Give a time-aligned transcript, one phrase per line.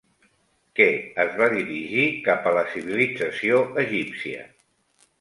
[0.79, 0.87] Què
[1.25, 4.47] es va dirigir cap a la civilització egípcia?